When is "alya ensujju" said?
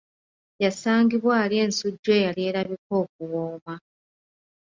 1.43-2.09